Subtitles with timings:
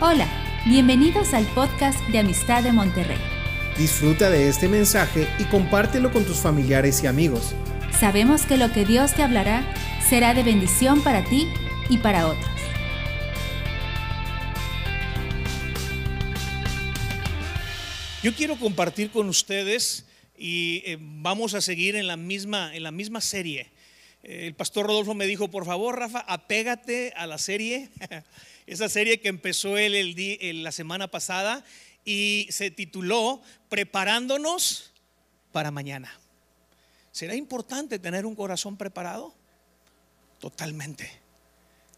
[0.00, 0.28] Hola,
[0.66, 3.16] bienvenidos al podcast de Amistad de Monterrey.
[3.78, 7.54] Disfruta de este mensaje y compártelo con tus familiares y amigos.
[8.00, 9.64] Sabemos que lo que Dios te hablará
[10.08, 11.46] será de bendición para ti
[11.88, 12.50] y para otros.
[18.24, 20.06] Yo quiero compartir con ustedes
[20.36, 23.70] y eh, vamos a seguir en la misma, en la misma serie.
[24.24, 27.90] El pastor Rodolfo me dijo, por favor, Rafa, apégate a la serie,
[28.66, 31.62] esa serie que empezó él el la semana pasada
[32.06, 34.92] y se tituló Preparándonos
[35.52, 36.18] para mañana.
[37.12, 39.34] ¿Será importante tener un corazón preparado?
[40.40, 41.10] Totalmente,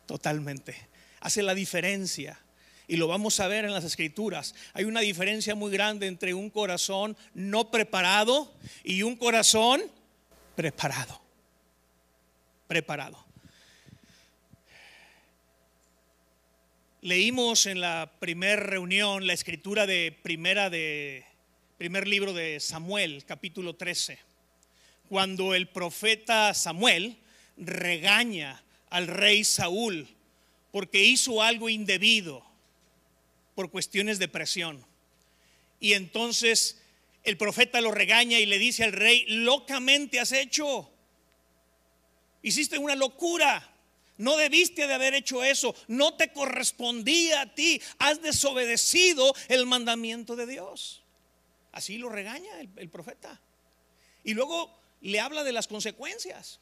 [0.07, 0.77] totalmente.
[1.21, 2.41] Hace la diferencia.
[2.89, 4.55] Y lo vamos a ver en las escrituras.
[4.73, 8.53] Hay una diferencia muy grande entre un corazón no preparado
[8.85, 9.83] y un corazón
[10.55, 11.26] preparado.
[12.67, 13.25] Preparado.
[17.01, 21.25] Leímos en la primera reunión la escritura de primera de
[21.79, 24.19] primer libro de Samuel, capítulo 13,
[25.09, 27.19] cuando el profeta Samuel
[27.57, 30.09] regaña al rey Saúl
[30.73, 32.45] porque hizo algo indebido
[33.55, 34.85] por cuestiones de presión.
[35.79, 36.83] Y entonces
[37.23, 40.91] el profeta lo regaña y le dice al rey, locamente has hecho.
[42.47, 43.69] Hiciste una locura.
[44.19, 45.75] No debiste de haber hecho eso.
[45.89, 47.83] No te correspondía a ti.
[47.99, 51.03] Has desobedecido el mandamiento de Dios.
[51.73, 53.41] Así lo regaña el, el profeta.
[54.23, 56.61] Y luego le habla de las consecuencias.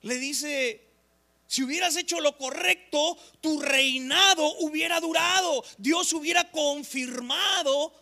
[0.00, 0.84] Le dice,
[1.46, 5.62] si hubieras hecho lo correcto, tu reinado hubiera durado.
[5.78, 7.94] Dios hubiera confirmado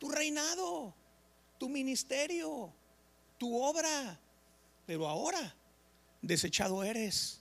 [0.00, 0.96] tu reinado,
[1.58, 2.74] tu ministerio,
[3.38, 4.18] tu obra.
[4.84, 5.54] Pero ahora,
[6.26, 7.40] desechado eres.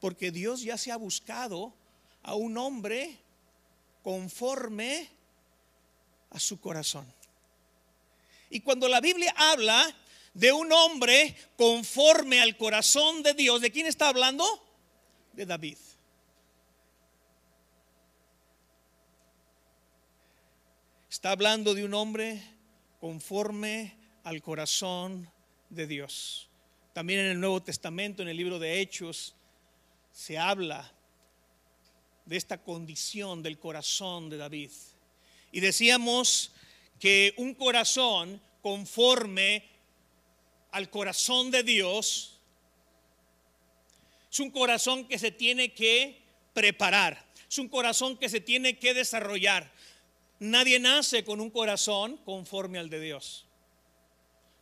[0.00, 1.74] Porque Dios ya se ha buscado
[2.22, 3.18] a un hombre
[4.02, 5.08] conforme
[6.30, 7.12] a su corazón.
[8.48, 9.94] Y cuando la Biblia habla
[10.34, 13.60] de un hombre conforme al corazón de Dios.
[13.60, 14.44] ¿De quién está hablando?
[15.32, 15.78] De David.
[21.08, 22.42] Está hablando de un hombre
[23.00, 25.30] conforme al corazón
[25.68, 26.49] de Dios.
[26.92, 29.34] También en el Nuevo Testamento, en el libro de Hechos,
[30.12, 30.92] se habla
[32.24, 34.70] de esta condición del corazón de David.
[35.52, 36.52] Y decíamos
[36.98, 39.64] que un corazón conforme
[40.72, 42.40] al corazón de Dios
[44.30, 46.22] es un corazón que se tiene que
[46.54, 49.72] preparar, es un corazón que se tiene que desarrollar.
[50.38, 53.46] Nadie nace con un corazón conforme al de Dios.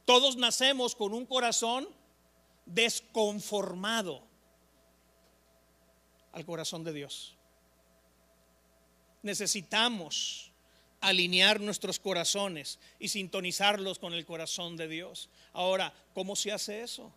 [0.06, 1.86] Todos nacemos con un corazón
[2.68, 4.22] desconformado
[6.32, 7.34] al corazón de Dios.
[9.22, 10.52] Necesitamos
[11.00, 15.28] alinear nuestros corazones y sintonizarlos con el corazón de Dios.
[15.52, 17.12] Ahora, ¿cómo se hace eso?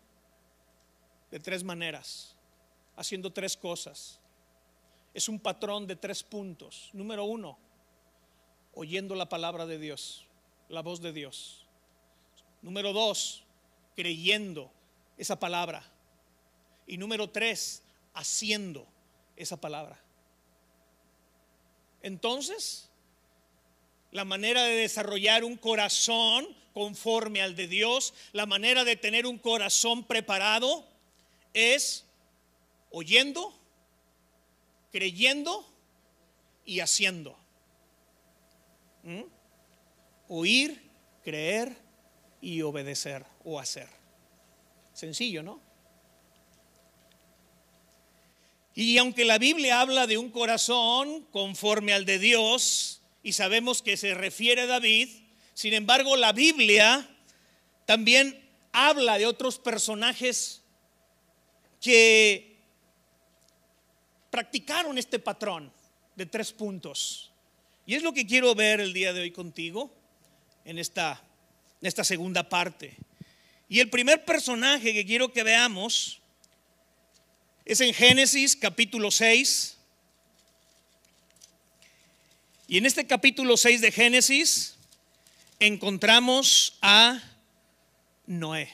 [1.30, 2.36] De tres maneras,
[2.96, 4.20] haciendo tres cosas.
[5.14, 6.90] Es un patrón de tres puntos.
[6.92, 7.58] Número uno,
[8.74, 10.26] oyendo la palabra de Dios,
[10.68, 11.66] la voz de Dios.
[12.62, 13.44] Número dos,
[13.94, 14.72] creyendo
[15.22, 15.84] esa palabra.
[16.86, 18.86] Y número tres, haciendo
[19.36, 19.98] esa palabra.
[22.02, 22.90] Entonces,
[24.10, 29.38] la manera de desarrollar un corazón conforme al de Dios, la manera de tener un
[29.38, 30.84] corazón preparado
[31.54, 32.04] es
[32.90, 33.54] oyendo,
[34.90, 35.64] creyendo
[36.64, 37.36] y haciendo.
[39.04, 39.22] ¿Mm?
[40.28, 40.90] Oír,
[41.22, 41.76] creer
[42.40, 44.01] y obedecer o hacer.
[45.02, 45.60] Sencillo, ¿no?
[48.72, 53.96] Y aunque la Biblia habla de un corazón conforme al de Dios, y sabemos que
[53.96, 55.08] se refiere a David.
[55.54, 57.10] Sin embargo, la Biblia
[57.84, 60.62] también habla de otros personajes
[61.80, 62.60] que
[64.30, 65.72] practicaron este patrón
[66.14, 67.32] de tres puntos.
[67.86, 69.92] Y es lo que quiero ver el día de hoy contigo
[70.64, 71.20] en esta,
[71.80, 72.96] en esta segunda parte.
[73.72, 76.20] Y el primer personaje que quiero que veamos
[77.64, 79.78] es en Génesis capítulo 6,
[82.68, 84.74] y en este capítulo 6 de Génesis
[85.58, 87.18] encontramos a
[88.26, 88.70] Noé.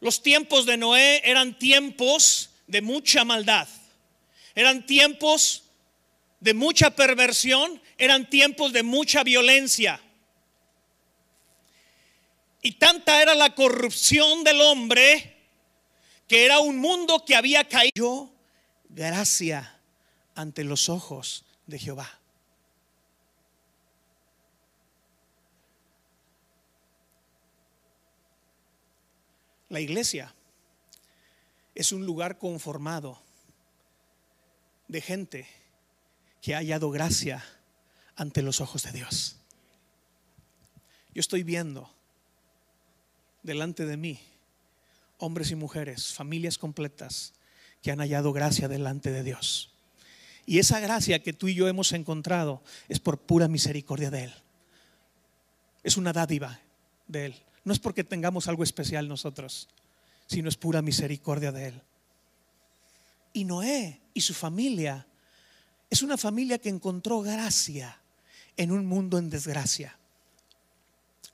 [0.00, 3.68] Los tiempos de Noé eran tiempos de mucha maldad,
[4.56, 5.62] eran tiempos
[6.40, 10.02] de mucha perversión, eran tiempos de mucha violencia.
[12.68, 15.38] Y tanta era la corrupción del hombre
[16.26, 18.30] que era un mundo que había caído
[18.90, 19.80] gracia
[20.34, 22.20] ante los ojos de Jehová.
[29.70, 30.34] La iglesia
[31.74, 33.22] es un lugar conformado
[34.88, 35.48] de gente
[36.42, 37.42] que ha hallado gracia
[38.14, 39.36] ante los ojos de Dios.
[41.14, 41.96] Yo estoy viendo
[43.42, 44.20] delante de mí
[45.18, 47.32] hombres y mujeres, familias completas
[47.82, 49.70] que han hallado gracia delante de Dios.
[50.46, 54.34] Y esa gracia que tú y yo hemos encontrado es por pura misericordia de Él.
[55.82, 56.60] Es una dádiva
[57.06, 57.34] de Él.
[57.64, 59.68] No es porque tengamos algo especial nosotros,
[60.26, 61.82] sino es pura misericordia de Él.
[63.34, 65.06] Y Noé y su familia
[65.90, 67.98] es una familia que encontró gracia
[68.56, 69.96] en un mundo en desgracia.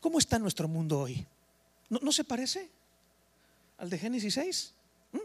[0.01, 1.27] ¿Cómo está nuestro mundo hoy?
[1.89, 2.71] ¿No, se parece
[3.79, 4.75] al de Génesis 6?
[5.13, 5.19] ¿Mm?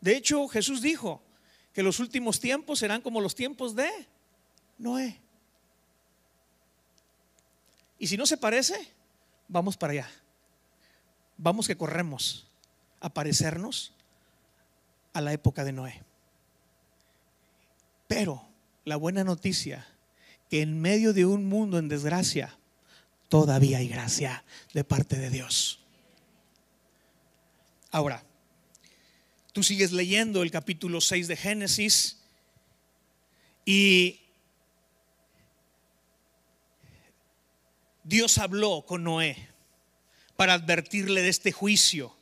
[0.00, 1.22] De hecho, Jesús dijo
[1.72, 3.90] que los últimos tiempos serán como los tiempos de
[4.78, 5.20] Noé.
[7.98, 8.74] Y si no se parece,
[9.48, 10.10] vamos para allá.
[11.36, 12.46] Vamos que corremos
[13.00, 13.92] a parecernos
[15.12, 16.02] a la época de Noé.
[18.08, 18.46] Pero
[18.84, 19.86] la buena noticia,
[20.50, 22.58] que en medio de un mundo en desgracia,
[23.32, 24.44] todavía hay gracia
[24.74, 25.78] de parte de Dios.
[27.90, 28.22] Ahora,
[29.54, 32.18] tú sigues leyendo el capítulo 6 de Génesis
[33.64, 34.20] y
[38.04, 39.48] Dios habló con Noé
[40.36, 42.14] para advertirle de este juicio.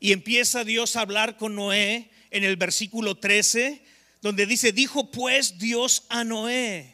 [0.00, 3.84] Y empieza Dios a hablar con Noé en el versículo 13
[4.20, 6.91] donde dice, dijo pues Dios a Noé,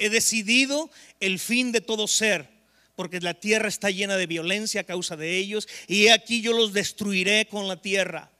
[0.00, 2.48] he decidido el fin de todo ser,
[2.96, 6.72] porque la tierra está llena de violencia a causa de ellos, y aquí yo los
[6.72, 8.30] destruiré con la tierra.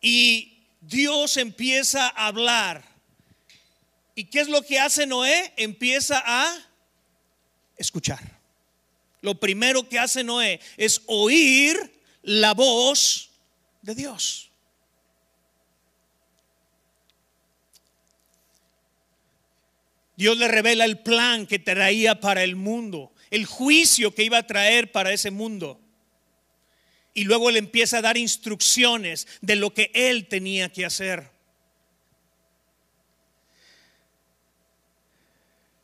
[0.00, 2.84] Y Dios empieza a hablar.
[4.14, 5.52] ¿Y qué es lo que hace Noé?
[5.56, 6.56] Empieza a
[7.76, 8.38] escuchar.
[9.20, 11.76] Lo primero que hace Noé es oír
[12.22, 13.30] la voz
[13.82, 14.47] de Dios.
[20.18, 24.46] Dios le revela el plan que traía para el mundo, el juicio que iba a
[24.48, 25.80] traer para ese mundo.
[27.14, 31.30] Y luego le empieza a dar instrucciones de lo que él tenía que hacer.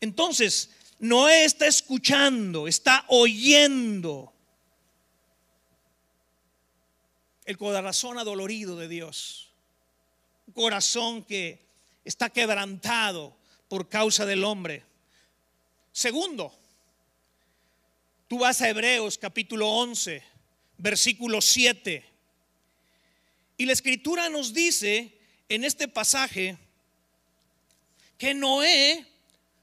[0.01, 4.33] Entonces, Noé está escuchando, está oyendo
[7.45, 9.53] el corazón adolorido de Dios.
[10.49, 11.65] Un corazón que
[12.05, 13.44] está quebrantado
[13.75, 14.85] por causa del hombre.
[15.91, 16.57] Segundo,
[18.29, 20.23] tú vas a Hebreos capítulo 11,
[20.79, 22.05] versículo 7.
[23.57, 25.19] Y la escritura nos dice
[25.49, 26.57] en este pasaje
[28.17, 29.05] que Noé,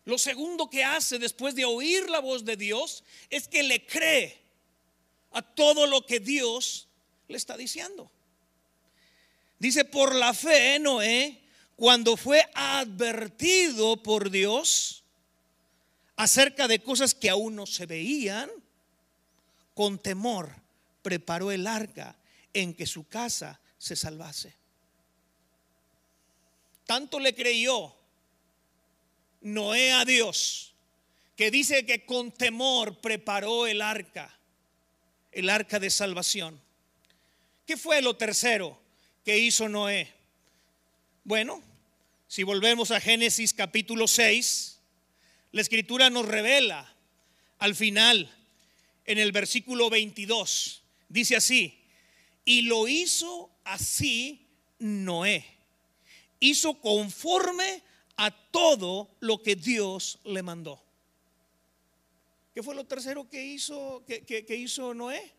[0.04, 4.38] lo segundo que hace después de oír la voz de Dios, es que le cree
[5.31, 6.86] a todo lo que Dios
[7.30, 8.12] le está diciendo.
[9.58, 11.41] Dice, por la fe Noé
[11.81, 15.04] cuando fue advertido por Dios
[16.16, 18.51] acerca de cosas que aún no se veían,
[19.74, 20.54] con temor
[21.01, 22.16] preparó el arca
[22.54, 24.54] en que su casa se salvase.
[26.86, 27.96] Tanto le creyó
[29.41, 30.75] Noé a Dios,
[31.36, 34.38] que dice que con temor preparó el arca,
[35.32, 36.62] el arca de salvación.
[37.65, 38.79] ¿Qué fue lo tercero
[39.25, 40.13] que hizo Noé?
[41.24, 41.71] Bueno,
[42.32, 44.80] si volvemos a Génesis capítulo 6,
[45.52, 46.96] la escritura nos revela
[47.60, 48.34] al final,
[49.04, 51.78] en el versículo 22, dice así,
[52.46, 54.48] y lo hizo así
[54.80, 55.46] Noé.
[56.40, 57.84] Hizo conforme
[58.16, 60.82] a todo lo que Dios le mandó.
[62.54, 65.34] ¿Qué fue lo tercero que hizo, que, hizo Noé?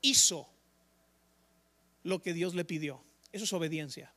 [0.00, 0.48] Hizo
[2.04, 3.04] lo que Dios le pidió.
[3.32, 4.14] Eso es obediencia.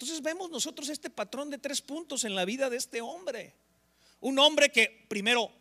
[0.00, 3.54] Entonces vemos nosotros este patrón de tres puntos en la vida de este hombre.
[4.20, 5.52] Un hombre que primero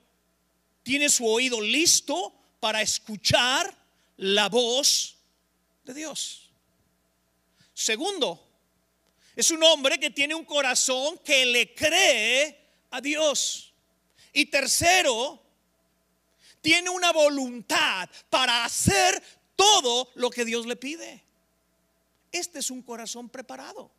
[0.81, 3.77] tiene su oído listo para escuchar
[4.15, 5.17] la voz
[5.84, 6.51] de Dios.
[7.74, 8.41] Segundo,
[9.36, 13.74] es un hombre que tiene un corazón que le cree a Dios.
[14.31, 15.43] Y tercero,
[16.62, 19.22] tiene una voluntad para hacer
[19.58, 21.25] todo lo que Dios le pide.
[22.31, 23.99] Este es un corazón preparado.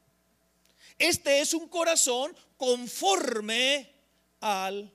[1.01, 3.91] Este es un corazón conforme
[4.39, 4.93] al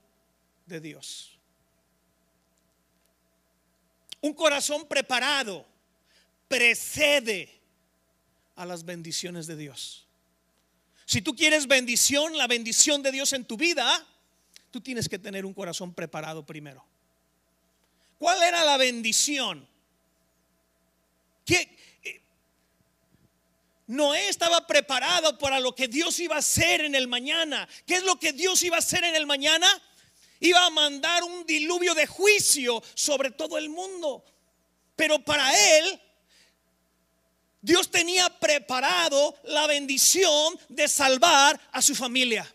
[0.68, 1.32] de Dios.
[4.22, 5.66] Un corazón preparado
[6.48, 7.60] precede
[8.56, 10.06] a las bendiciones de Dios.
[11.08, 14.06] Si tú quieres bendición, la bendición de Dios en tu vida,
[14.70, 16.86] tú tienes que tener un corazón preparado primero.
[18.20, 19.68] ¿Cuál era la bendición?
[21.46, 21.76] ¿Qué?
[23.88, 27.68] Noé estaba preparado para lo que Dios iba a hacer en el mañana.
[27.86, 29.68] ¿Qué es lo que Dios iba a hacer en el mañana?
[30.40, 34.26] Iba a mandar un diluvio de juicio sobre todo el mundo.
[34.96, 36.02] Pero para él,
[37.62, 42.52] Dios tenía preparado la bendición de salvar a su familia.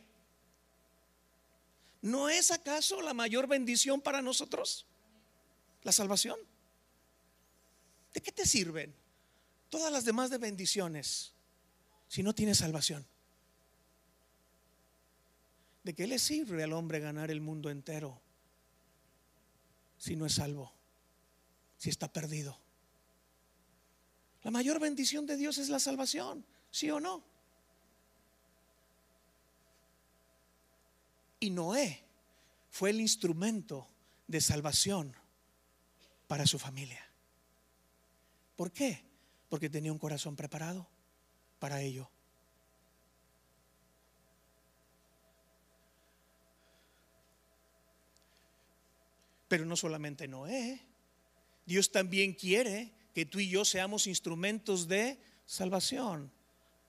[2.03, 4.87] ¿No es acaso la mayor bendición para nosotros?
[5.83, 6.39] La salvación.
[8.13, 9.00] ¿De qué te sirven
[9.71, 11.33] todas las demás de bendiciones
[12.09, 13.07] si no tienes salvación?
[15.83, 18.21] ¿De qué le sirve al hombre ganar el mundo entero
[19.97, 20.73] si no es salvo?
[21.79, 22.59] Si está perdido.
[24.43, 27.25] La mayor bendición de Dios es la salvación, ¿sí o no?
[31.39, 32.05] Y Noé
[32.71, 33.89] fue el instrumento
[34.27, 35.15] de salvación
[36.27, 37.05] para su familia.
[38.57, 39.10] ¿Por qué?
[39.51, 40.89] Porque tenía un corazón preparado
[41.59, 42.09] para ello.
[49.49, 50.81] Pero no solamente Noé,
[51.67, 56.33] Dios también quiere que tú y yo seamos instrumentos de salvación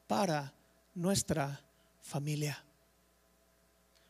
[0.07, 0.53] para
[0.93, 1.59] nuestra
[2.01, 2.63] familia.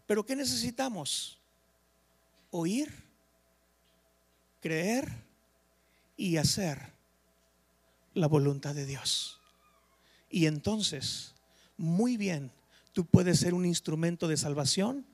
[0.06, 1.40] Pero ¿qué necesitamos?
[2.52, 2.94] Oír,
[4.60, 5.10] creer
[6.18, 6.92] y hacer
[8.14, 9.40] la voluntad de Dios.
[10.30, 11.36] Y entonces,
[11.78, 12.52] muy bien,
[12.94, 15.06] tú puedes ser un instrumento de salvación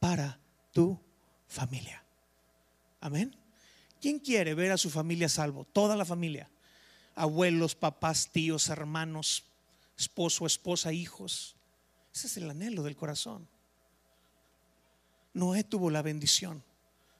[0.00, 0.38] para
[0.72, 1.00] tu
[1.46, 2.04] familia.
[3.00, 3.36] Amén.
[4.00, 5.64] ¿Quién quiere ver a su familia salvo?
[5.64, 6.50] Toda la familia.
[7.14, 9.44] Abuelos, papás, tíos, hermanos,
[9.96, 11.56] esposo, esposa, hijos.
[12.14, 13.48] Ese es el anhelo del corazón.
[15.32, 16.62] Noé tuvo la bendición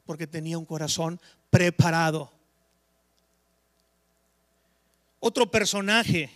[0.04, 2.32] porque tenía un corazón preparado.
[5.28, 6.30] Otro personaje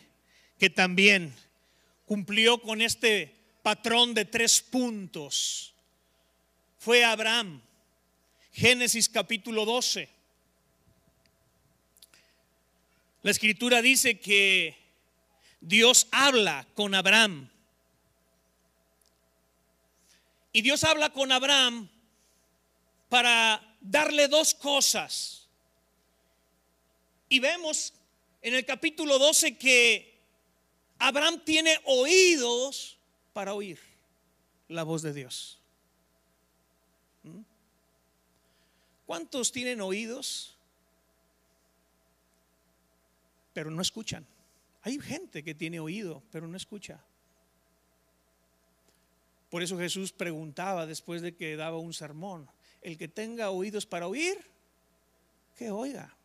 [0.58, 1.32] que también
[2.06, 3.32] cumplió con este
[3.62, 5.72] patrón de tres puntos
[6.76, 7.62] fue Abraham.
[8.52, 10.08] Génesis capítulo 12.
[13.22, 14.76] La escritura dice que
[15.60, 17.48] Dios habla con Abraham.
[20.52, 21.88] Y Dios habla con Abraham
[23.08, 25.46] para darle dos cosas.
[27.28, 27.94] Y vemos
[28.42, 30.18] en el capítulo 12 que
[30.98, 32.98] Abraham tiene oídos
[33.32, 33.78] para oír
[34.68, 35.58] la voz de Dios.
[37.22, 37.40] ¿Mm?
[39.06, 40.56] ¿Cuántos tienen oídos
[43.52, 44.26] pero no escuchan.
[44.82, 47.04] Hay gente que tiene oído, pero no escucha.
[49.50, 52.48] Por eso Jesús preguntaba después de que daba un sermón,
[52.80, 54.38] el que tenga oídos para oír,
[55.56, 56.16] que oiga.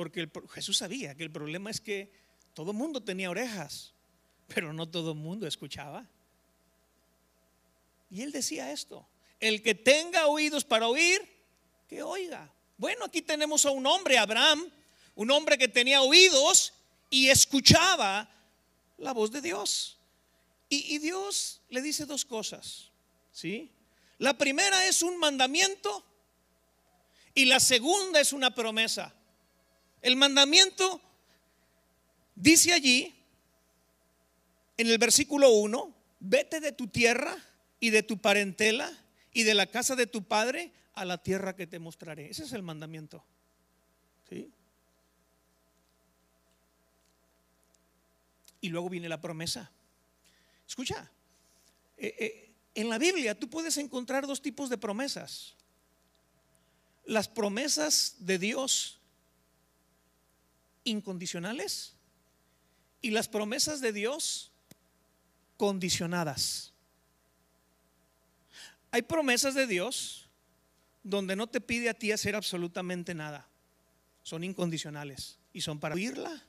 [0.00, 2.10] Porque Jesús sabía que el problema es que
[2.54, 3.92] todo el mundo tenía orejas,
[4.46, 6.08] pero no todo el mundo escuchaba.
[8.08, 9.06] Y él decía esto,
[9.40, 11.20] el que tenga oídos para oír,
[11.86, 12.50] que oiga.
[12.78, 14.70] Bueno, aquí tenemos a un hombre, Abraham,
[15.16, 16.72] un hombre que tenía oídos
[17.10, 18.26] y escuchaba
[18.96, 19.98] la voz de Dios.
[20.70, 22.90] Y, Dios le dice dos cosas,
[23.32, 23.70] ¿sí?
[24.16, 26.02] La primera es un mandamiento
[27.34, 29.14] y la segunda es una promesa.
[30.02, 31.00] El mandamiento
[32.34, 33.14] dice allí,
[34.76, 37.36] en el versículo 1, vete de tu tierra
[37.80, 38.90] y de tu parentela
[39.32, 42.30] y de la casa de tu padre a la tierra que te mostraré.
[42.30, 43.22] Ese es el mandamiento.
[48.62, 49.70] Y luego viene la promesa.
[50.68, 51.10] Escucha,
[51.96, 55.54] eh, eh, en la Biblia tú puedes encontrar dos tipos de promesas.
[57.06, 58.99] Las promesas de Dios
[60.84, 61.94] incondicionales
[63.02, 64.52] y las promesas de Dios
[65.56, 66.72] condicionadas.
[68.90, 70.28] Hay promesas de Dios
[71.02, 73.48] donde no te pide a ti hacer absolutamente nada.
[74.22, 76.44] Son incondicionales y son para oírla.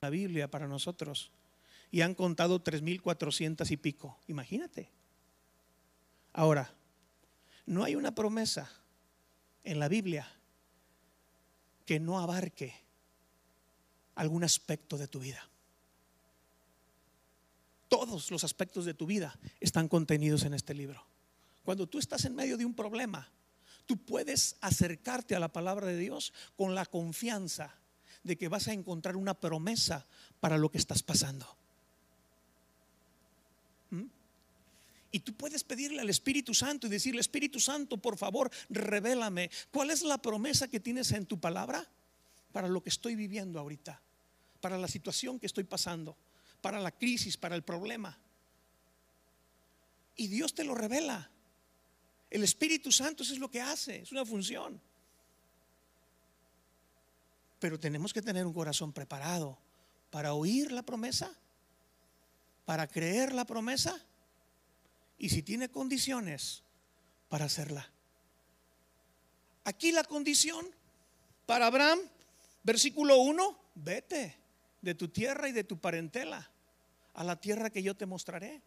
[0.00, 1.30] La Biblia para nosotros
[1.92, 4.18] y han contado 3.400 y pico.
[4.26, 4.90] Imagínate.
[6.32, 6.74] Ahora,
[7.66, 8.68] no hay una promesa
[9.62, 10.28] en la Biblia
[11.86, 12.81] que no abarque
[14.14, 15.48] algún aspecto de tu vida.
[17.88, 21.04] Todos los aspectos de tu vida están contenidos en este libro.
[21.64, 23.28] Cuando tú estás en medio de un problema,
[23.86, 27.74] tú puedes acercarte a la palabra de Dios con la confianza
[28.22, 30.06] de que vas a encontrar una promesa
[30.40, 31.46] para lo que estás pasando.
[33.90, 34.04] ¿Mm?
[35.10, 39.90] Y tú puedes pedirle al Espíritu Santo y decirle, Espíritu Santo, por favor, revélame, ¿cuál
[39.90, 41.86] es la promesa que tienes en tu palabra
[42.52, 44.00] para lo que estoy viviendo ahorita?
[44.60, 46.16] Para la situación que estoy pasando,
[46.60, 48.16] para la crisis, para el problema.
[50.16, 51.30] Y Dios te lo revela.
[52.30, 54.80] El Espíritu Santo eso es lo que hace, es una función.
[57.58, 59.58] Pero tenemos que tener un corazón preparado
[60.10, 61.32] para oír la promesa,
[62.64, 64.00] para creer la promesa
[65.18, 66.62] y si tiene condiciones
[67.28, 67.90] para hacerla.
[69.64, 70.66] Aquí la condición
[71.46, 72.00] para Abraham,
[72.62, 74.36] versículo 1, vete
[74.80, 76.50] de tu tierra y de tu parentela
[77.14, 78.60] a la tierra que yo te mostraré.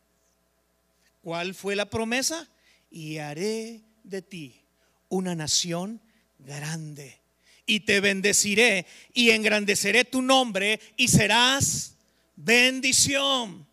[1.22, 2.48] ¿Cuál fue la promesa?
[2.92, 4.62] Y haré de ti
[5.10, 6.02] una nación
[6.40, 7.20] grande
[7.66, 11.96] y te bendeciré y engrandeceré tu nombre y serás
[12.36, 13.68] bendición.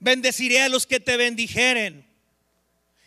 [0.00, 2.04] Bendeciré a los que te bendijeren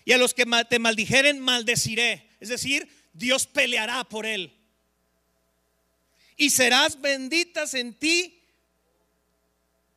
[0.05, 2.27] y a los que te maldijeren maldeciré.
[2.39, 4.53] Es decir, Dios peleará por él.
[6.41, 8.41] Y serás benditas en ti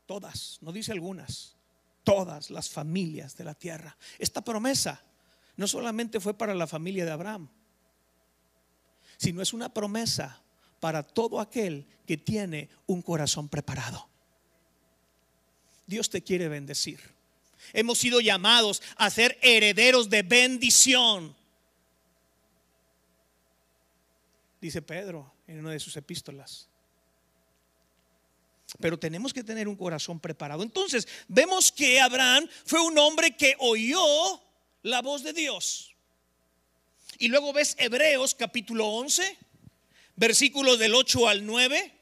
[0.04, 1.56] todas, no dice algunas,
[2.02, 3.96] todas las familias de la tierra.
[4.18, 5.02] Esta promesa
[5.56, 7.48] no solamente fue para la familia de Abraham,
[9.16, 10.42] sino es una promesa
[10.80, 14.06] para todo aquel que tiene un corazón preparado.
[15.86, 17.00] Dios te quiere bendecir.
[17.72, 21.34] Hemos sido llamados a ser herederos de bendición.
[24.60, 26.68] Dice Pedro en una de sus epístolas.
[28.80, 30.62] Pero tenemos que tener un corazón preparado.
[30.62, 34.40] Entonces, vemos que Abraham fue un hombre que oyó
[34.82, 35.94] la voz de Dios.
[37.18, 39.38] Y luego ves Hebreos capítulo 11,
[40.16, 41.92] versículos del 8 al 9.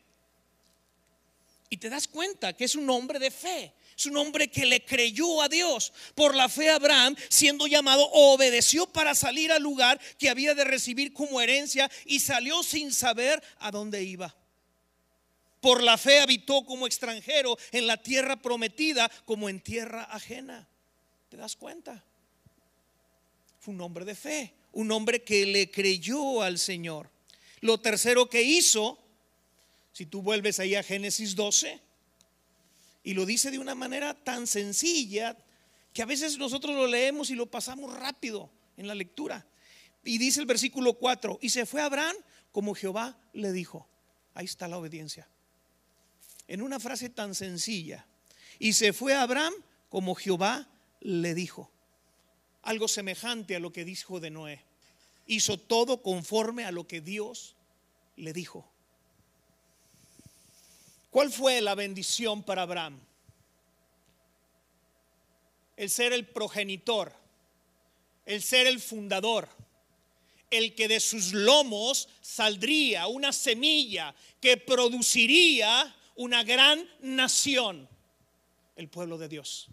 [1.68, 3.72] Y te das cuenta que es un hombre de fe.
[3.96, 5.92] Es un hombre que le creyó a Dios.
[6.14, 11.12] Por la fe Abraham, siendo llamado, obedeció para salir al lugar que había de recibir
[11.12, 14.34] como herencia y salió sin saber a dónde iba.
[15.60, 20.68] Por la fe habitó como extranjero en la tierra prometida como en tierra ajena.
[21.28, 22.04] ¿Te das cuenta?
[23.60, 27.10] Fue un hombre de fe un hombre que le creyó al Señor.
[27.60, 28.98] Lo tercero que hizo,
[29.92, 31.80] si tú vuelves ahí a Génesis 12,
[33.02, 35.36] y lo dice de una manera tan sencilla
[35.92, 39.46] que a veces nosotros lo leemos y lo pasamos rápido en la lectura.
[40.04, 42.16] Y dice el versículo 4, y se fue Abraham
[42.50, 43.86] como Jehová le dijo.
[44.34, 45.28] Ahí está la obediencia.
[46.48, 48.06] En una frase tan sencilla.
[48.58, 49.52] Y se fue Abraham
[49.90, 50.68] como Jehová
[51.00, 51.70] le dijo
[52.62, 54.64] algo semejante a lo que dijo de Noé.
[55.26, 57.56] Hizo todo conforme a lo que Dios
[58.16, 58.71] le dijo.
[61.12, 62.98] ¿Cuál fue la bendición para Abraham?
[65.76, 67.12] El ser el progenitor,
[68.24, 69.46] el ser el fundador,
[70.50, 77.86] el que de sus lomos saldría una semilla que produciría una gran nación,
[78.76, 79.68] el pueblo de Dios.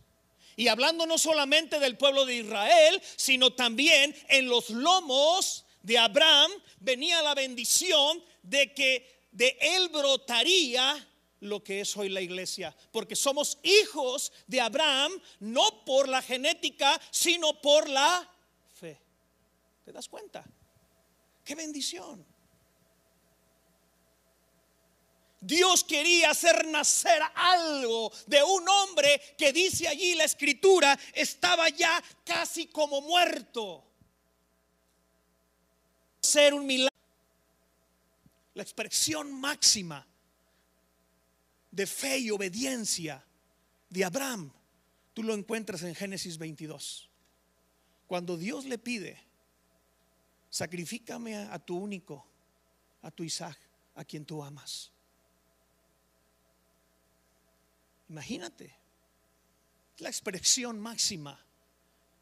[0.58, 6.52] Y hablando no solamente del pueblo de Israel, sino también en los lomos de Abraham
[6.82, 11.06] venía la bendición de que de él brotaría
[11.42, 17.00] lo que es hoy la iglesia, porque somos hijos de Abraham no por la genética,
[17.12, 18.30] sino por la
[18.74, 19.00] fe.
[19.86, 20.44] ¿Te das cuenta?
[21.44, 22.26] Qué bendición.
[25.42, 32.04] Dios quería hacer nacer algo de un hombre que dice allí la escritura estaba ya
[32.26, 33.86] casi como muerto.
[36.22, 36.90] Ser un milagro.
[38.54, 40.06] La expresión máxima
[41.72, 43.24] de fe y obediencia
[43.90, 44.52] de Abraham,
[45.14, 47.10] tú lo encuentras en Génesis 22.
[48.08, 49.20] Cuando Dios le pide,
[50.50, 52.26] sacrifícame a tu único,
[53.02, 53.58] a tu Isaac,
[53.96, 54.92] a quien tú amas.
[58.10, 58.76] Imagínate,
[60.00, 61.40] la expresión máxima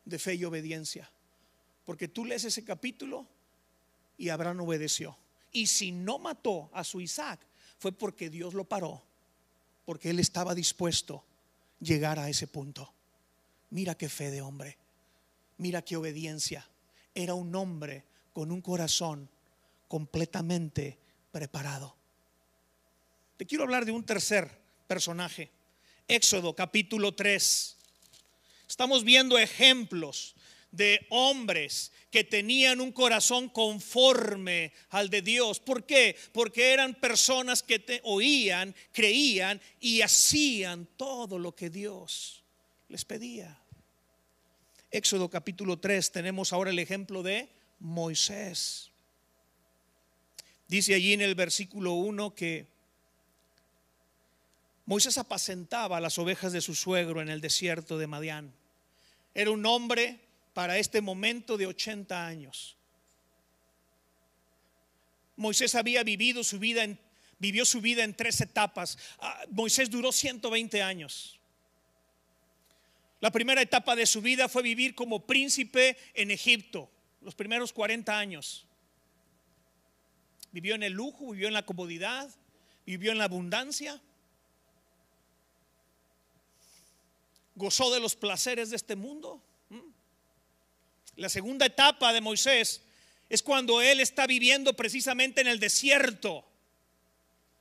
[0.03, 1.09] de fe y obediencia.
[1.85, 3.25] Porque tú lees ese capítulo
[4.17, 5.17] y Abraham obedeció.
[5.51, 7.39] Y si no mató a su Isaac,
[7.79, 9.06] fue porque Dios lo paró,
[9.87, 11.23] porque él estaba dispuesto
[11.79, 12.93] a llegar a ese punto.
[13.69, 14.77] Mira qué fe de hombre,
[15.59, 16.67] mira qué obediencia.
[17.15, 19.29] Era un hombre con un corazón
[19.87, 20.97] completamente
[21.31, 21.95] preparado.
[23.37, 24.51] Te quiero hablar de un tercer
[24.87, 25.51] personaje
[26.09, 27.77] Éxodo capítulo 3.
[28.67, 30.35] Estamos viendo ejemplos
[30.71, 35.59] de hombres que tenían un corazón conforme al de Dios.
[35.59, 36.15] ¿Por qué?
[36.31, 42.43] Porque eran personas que te oían, creían y hacían todo lo que Dios
[42.89, 43.57] les pedía.
[44.89, 47.49] Éxodo capítulo 3 tenemos ahora el ejemplo de
[47.79, 48.89] Moisés.
[50.67, 52.65] Dice allí en el versículo 1 que
[54.85, 58.53] Moisés apacentaba las ovejas de su suegro en el desierto de Madián.
[59.33, 60.17] Era un hombre
[60.57, 62.75] para este momento de 80 años.
[65.35, 66.99] Moisés había vivido su vida en,
[67.37, 68.97] vivió su vida en tres etapas.
[69.19, 71.39] Ah, Moisés duró 120 años.
[73.19, 76.89] La primera etapa de su vida fue vivir como príncipe en Egipto,
[77.21, 78.65] los primeros 40 años.
[80.51, 82.31] Vivió en el lujo, vivió en la comodidad,
[82.83, 84.01] vivió en la abundancia.
[87.53, 89.43] Gozó de los placeres de este mundo.
[91.17, 92.81] La segunda etapa de Moisés
[93.27, 96.45] es cuando él está viviendo precisamente en el desierto,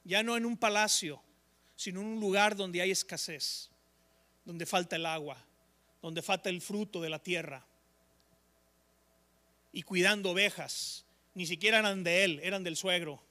[0.04, 1.22] ya no en un palacio,
[1.74, 3.70] sino en un lugar donde hay escasez,
[4.44, 5.38] donde falta el agua,
[6.02, 7.64] donde falta el fruto de la tierra.
[9.72, 13.22] Y cuidando ovejas, ni siquiera eran de él, eran del suegro.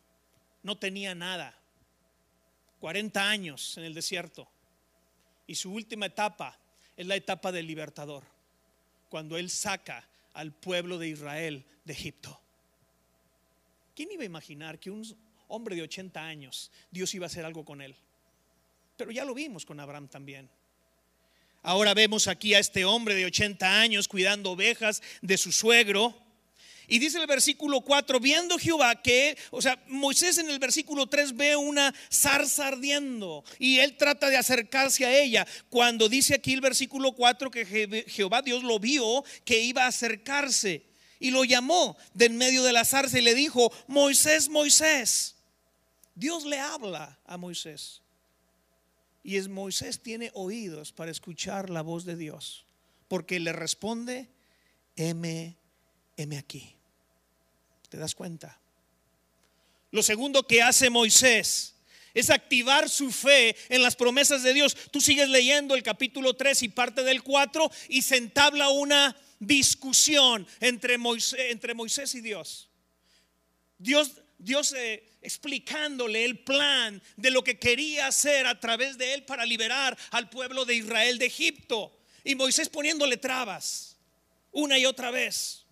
[0.63, 1.55] No tenía nada.
[2.79, 4.47] 40 años en el desierto.
[5.45, 6.57] Y su última etapa
[6.97, 8.23] es la etapa del libertador,
[9.09, 12.39] cuando él saca al pueblo de Israel de Egipto.
[13.95, 15.03] ¿Quién iba a imaginar que un
[15.47, 17.95] hombre de 80 años Dios iba a hacer algo con él?
[18.97, 20.49] Pero ya lo vimos con Abraham también.
[21.63, 26.13] Ahora vemos aquí a este hombre de 80 años cuidando ovejas de su suegro.
[26.87, 31.35] Y dice el versículo 4, viendo Jehová que, o sea, Moisés en el versículo 3
[31.35, 35.47] ve una zarza ardiendo y él trata de acercarse a ella.
[35.69, 40.85] Cuando dice aquí el versículo 4 que Jehová Dios lo vio que iba a acercarse
[41.19, 45.35] y lo llamó de en medio de la zarza y le dijo, Moisés, Moisés.
[46.13, 48.01] Dios le habla a Moisés.
[49.23, 52.65] Y es Moisés tiene oídos para escuchar la voz de Dios,
[53.07, 54.29] porque le responde,
[54.95, 55.57] heme,
[56.15, 56.74] heme aquí.
[57.95, 58.59] ¿Te das cuenta?
[59.91, 61.75] Lo segundo que hace Moisés
[62.13, 64.75] es activar su fe en las promesas de Dios.
[64.91, 70.45] Tú sigues leyendo el capítulo 3 y parte del 4 y se entabla una discusión
[70.59, 72.67] entre Moisés, y Dios.
[73.77, 79.23] Dios, Dios eh, explicándole el plan de lo que quería hacer a través de él
[79.23, 81.97] para liberar al pueblo de Israel de Egipto.
[82.25, 83.95] Y Moisés poniéndole trabas
[84.51, 85.64] una y otra vez.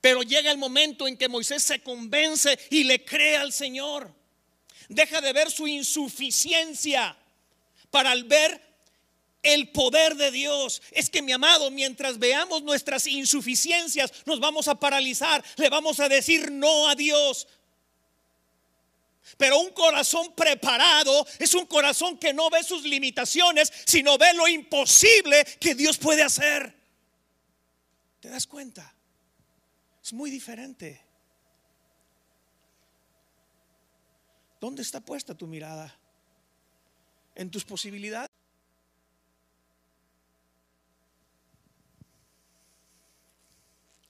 [0.00, 4.14] Pero llega el momento en que Moisés se convence y le cree al Señor.
[4.88, 7.16] Deja de ver su insuficiencia
[7.90, 8.60] para al ver
[9.42, 10.82] el poder de Dios.
[10.90, 16.08] Es que mi amado, mientras veamos nuestras insuficiencias, nos vamos a paralizar, le vamos a
[16.08, 17.46] decir no a Dios.
[19.36, 24.46] Pero un corazón preparado es un corazón que no ve sus limitaciones, sino ve lo
[24.48, 26.74] imposible que Dios puede hacer.
[28.20, 28.95] ¿Te das cuenta?
[30.06, 31.00] Es muy diferente.
[34.60, 35.92] ¿Dónde está puesta tu mirada?
[37.34, 38.30] ¿En tus posibilidades?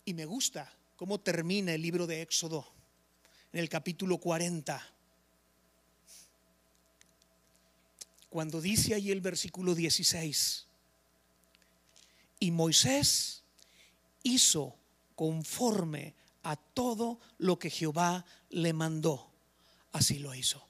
[0.04, 2.70] Y me gusta cómo termina el libro de Éxodo
[3.54, 4.86] en el capítulo 40.
[8.28, 10.66] Cuando dice ahí el versículo 16,
[12.40, 13.42] y Moisés
[14.24, 14.76] hizo
[15.16, 19.28] conforme a todo lo que Jehová le mandó,
[19.92, 20.64] así lo hizo.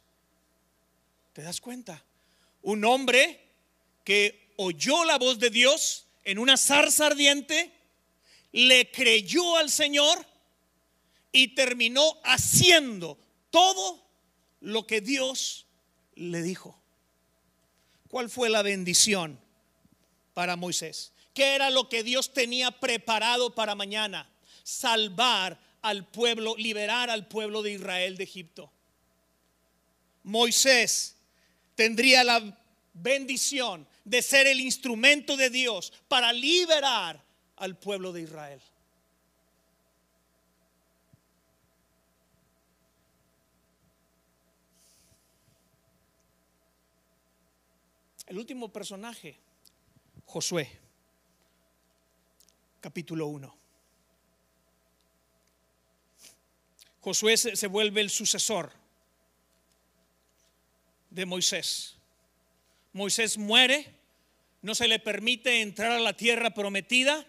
[1.34, 2.02] ¿Te das cuenta?
[2.62, 3.46] Un hombre
[4.04, 7.70] que oyó la voz de Dios en una zarza ardiente,
[8.52, 10.26] le creyó al Señor
[11.30, 13.18] y terminó haciendo
[13.50, 14.02] todo
[14.60, 15.66] lo que Dios
[16.14, 16.80] le dijo.
[18.08, 19.38] ¿Cuál fue la bendición
[20.32, 21.12] para Moisés?
[21.34, 24.30] ¿Qué era lo que Dios tenía preparado para mañana?
[24.66, 28.72] Salvar al pueblo, liberar al pueblo de Israel de Egipto.
[30.24, 31.14] Moisés
[31.76, 32.42] tendría la
[32.92, 37.22] bendición de ser el instrumento de Dios para liberar
[37.54, 38.60] al pueblo de Israel.
[48.26, 49.38] El último personaje,
[50.24, 50.68] Josué,
[52.80, 53.65] capítulo 1.
[57.06, 58.72] Josué se, vuelve el sucesor
[61.08, 61.94] de Moisés.
[62.92, 63.86] Moisés muere,
[64.60, 67.24] no se le permite entrar a la tierra prometida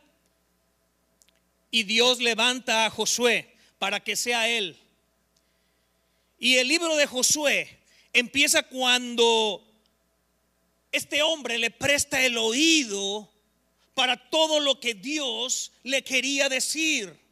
[1.70, 4.80] y Dios levanta a Josué para que sea él.
[6.40, 7.78] Y el libro de Josué
[8.14, 9.64] empieza cuando
[10.92, 13.32] este hombre le presta el oído
[13.94, 17.27] para todo lo que Dios le quería decir.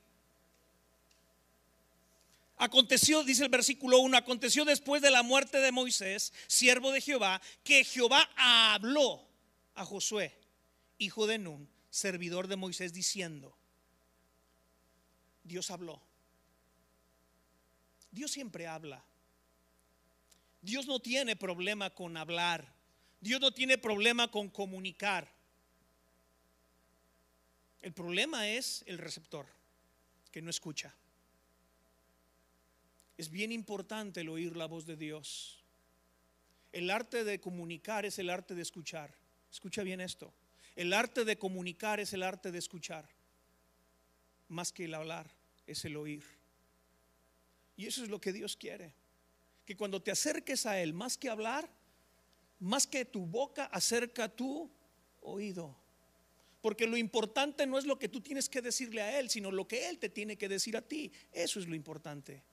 [2.58, 7.42] Aconteció, dice el versículo 1, aconteció después de la muerte de Moisés, siervo de Jehová,
[7.64, 9.28] que Jehová habló
[9.76, 10.38] a Josué,
[10.98, 13.58] hijo de Nun, servidor de Moisés, diciendo,
[15.44, 16.02] Dios habló.
[18.10, 19.04] Dios siempre habla.
[20.62, 22.74] Dios no tiene problema con hablar.
[23.20, 25.30] Dios no tiene problema con comunicar.
[27.82, 29.46] El problema es el receptor,
[30.32, 30.96] que no escucha.
[33.18, 35.64] Es bien importante el oír la voz de Dios.
[36.72, 39.16] El arte de comunicar es el arte de escuchar.
[39.52, 40.34] Escucha bien esto.
[40.76, 43.08] El arte de comunicar es el arte de escuchar.
[44.50, 45.32] Más que el hablar,
[45.66, 46.24] es el oír.
[47.78, 48.94] Y eso es lo que Dios quiere.
[49.66, 51.70] Que cuando te acerques a Él, más que hablar,
[52.60, 54.70] más que tu boca, acerca tu
[55.22, 55.76] oído.
[56.62, 59.68] Porque lo importante no es lo que tú tienes que decirle a Él, sino lo
[59.68, 61.12] que Él te tiene que decir a ti.
[61.32, 62.44] Eso es lo importante.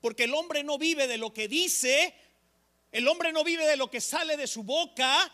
[0.00, 2.14] Porque el hombre no vive de lo que dice,
[2.92, 5.32] el hombre no vive de lo que sale de su boca,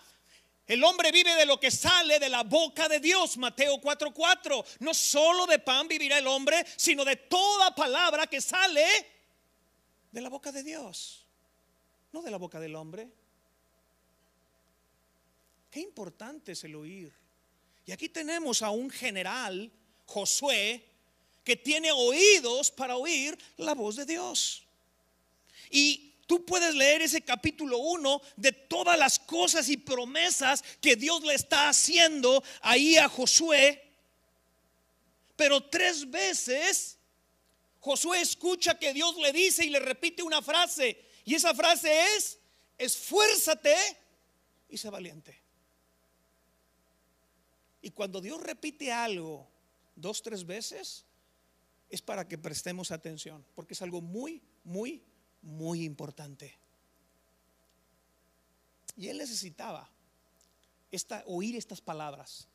[0.67, 4.65] el hombre vive de lo que sale de la boca de Dios, Mateo 4:4.
[4.81, 8.87] No solo de pan vivirá el hombre, sino de toda palabra que sale
[10.11, 11.27] de la boca de Dios,
[12.13, 13.11] no de la boca del hombre.
[15.71, 17.13] Qué importante es el oír.
[17.85, 19.71] Y aquí tenemos a un general,
[20.07, 20.94] Josué,
[21.45, 24.65] que tiene oídos para oír la voz de Dios.
[25.71, 31.23] Y tú puedes leer ese capítulo 1 de todas las cosas y promesas que Dios
[31.23, 33.83] le está haciendo ahí a Josué.
[35.37, 36.97] Pero tres veces
[37.81, 40.99] Josué escucha que Dios le dice y le repite una frase.
[41.27, 42.39] Y esa frase es,
[42.79, 43.77] esfuérzate
[44.71, 45.39] y sé valiente.
[47.83, 49.47] Y cuando Dios repite algo
[49.95, 51.05] dos, tres veces,
[51.95, 55.03] es para que prestemos atención, porque es algo muy, muy,
[55.43, 56.59] muy importante.
[58.97, 59.89] Y él necesitaba
[60.91, 62.49] esta, oír estas palabras,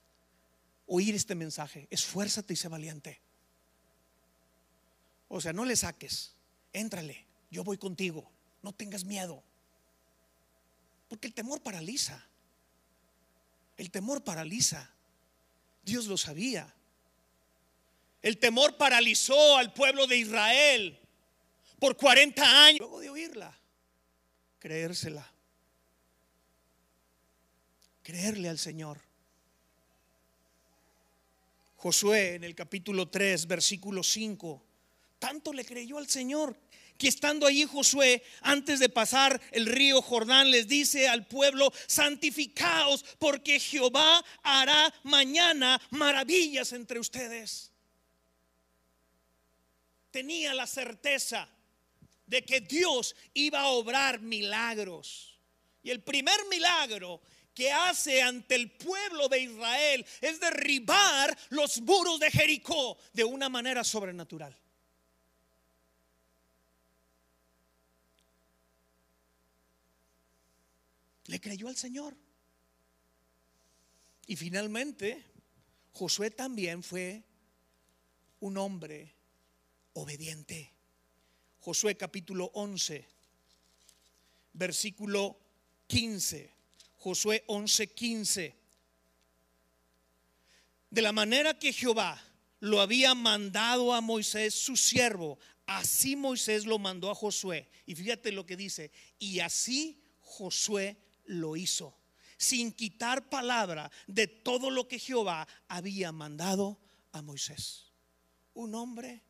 [0.87, 3.21] oír este mensaje, esfuérzate y sé valiente.
[5.27, 6.33] O sea, no le saques,
[6.73, 8.29] éntrale, yo voy contigo,
[8.61, 9.43] no tengas miedo.
[11.07, 12.25] Porque el temor paraliza.
[13.77, 14.93] El temor paraliza.
[15.83, 16.73] Dios lo sabía.
[18.21, 20.99] El temor paralizó al pueblo de Israel
[21.79, 22.79] por 40 años.
[22.79, 23.57] Luego de oírla,
[24.59, 25.31] creérsela.
[28.03, 28.99] Creerle al Señor.
[31.77, 34.63] Josué en el capítulo 3, versículo 5.
[35.19, 36.57] Tanto le creyó al Señor
[36.97, 43.05] que estando allí Josué, antes de pasar el río Jordán, les dice al pueblo, santificaos
[43.17, 47.71] porque Jehová hará mañana maravillas entre ustedes
[50.11, 51.47] tenía la certeza
[52.25, 55.39] de que Dios iba a obrar milagros.
[55.81, 57.21] Y el primer milagro
[57.53, 63.49] que hace ante el pueblo de Israel es derribar los muros de Jericó de una
[63.49, 64.55] manera sobrenatural.
[71.25, 72.15] Le creyó al Señor.
[74.25, 75.25] Y finalmente,
[75.93, 77.23] Josué también fue
[78.39, 79.18] un hombre
[79.99, 80.73] obediente.
[81.59, 83.05] Josué capítulo 11,
[84.53, 85.37] versículo
[85.87, 86.53] 15.
[86.97, 88.55] Josué 11, 15.
[90.89, 92.21] De la manera que Jehová
[92.61, 97.69] lo había mandado a Moisés, su siervo, así Moisés lo mandó a Josué.
[97.85, 101.95] Y fíjate lo que dice, y así Josué lo hizo,
[102.37, 106.79] sin quitar palabra de todo lo que Jehová había mandado
[107.11, 107.91] a Moisés.
[108.53, 109.23] Un hombre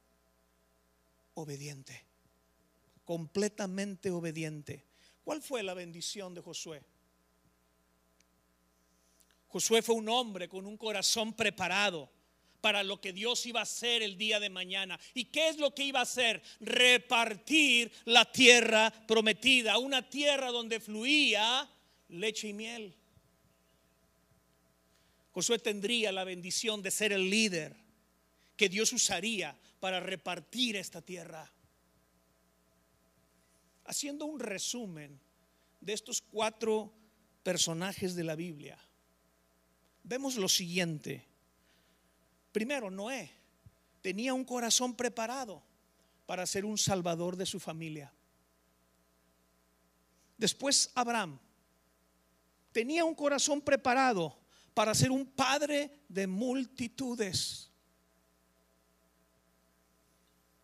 [1.33, 2.05] obediente,
[3.03, 4.85] completamente obediente.
[5.23, 6.81] ¿Cuál fue la bendición de Josué?
[9.47, 12.09] Josué fue un hombre con un corazón preparado
[12.61, 14.99] para lo que Dios iba a hacer el día de mañana.
[15.13, 16.41] ¿Y qué es lo que iba a hacer?
[16.59, 21.69] Repartir la tierra prometida, una tierra donde fluía
[22.09, 22.95] leche y miel.
[25.31, 27.75] Josué tendría la bendición de ser el líder
[28.57, 31.51] que Dios usaría para repartir esta tierra.
[33.85, 35.19] Haciendo un resumen
[35.81, 36.93] de estos cuatro
[37.43, 38.77] personajes de la Biblia,
[40.03, 41.25] vemos lo siguiente.
[42.51, 43.31] Primero, Noé
[44.01, 45.63] tenía un corazón preparado
[46.25, 48.13] para ser un salvador de su familia.
[50.37, 51.39] Después, Abraham
[52.71, 54.37] tenía un corazón preparado
[54.73, 57.68] para ser un padre de multitudes.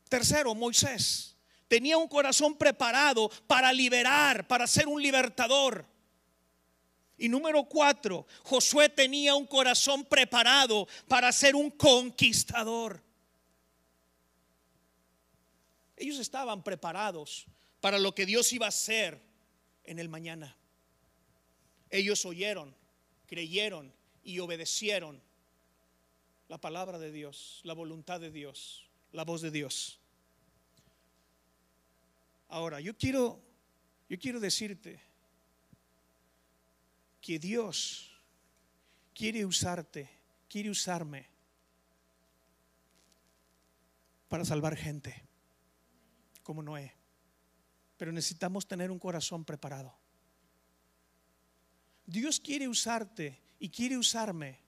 [0.10, 1.36] Tercero, Moisés
[1.68, 5.86] tenía un corazón preparado para liberar, para ser un libertador.
[7.18, 13.02] Y número cuatro, Josué tenía un corazón preparado para ser un conquistador.
[15.96, 17.46] Ellos estaban preparados
[17.80, 19.22] para lo que Dios iba a hacer
[19.86, 20.58] en el mañana.
[21.90, 22.76] Ellos oyeron,
[23.28, 25.22] creyeron y obedecieron
[26.50, 28.85] la palabra de Dios, la voluntad de Dios,
[29.16, 30.00] la voz de Dios.
[32.50, 33.46] Ahora, yo quiero
[34.08, 35.02] yo quiero decirte
[37.22, 38.12] que Dios
[39.16, 40.10] quiere usarte,
[40.48, 41.28] quiere usarme
[44.30, 45.24] para salvar gente,
[46.44, 46.94] como Noé.
[47.98, 49.98] Pero necesitamos tener un corazón preparado.
[52.06, 54.60] Dios quiere usarte y quiere usarme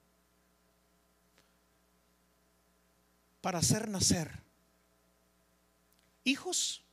[3.47, 4.43] para hacer nacer
[6.25, 6.83] hijos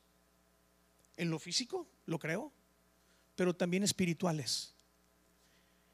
[1.17, 2.53] en lo físico, lo creo,
[3.35, 4.73] pero también espirituales.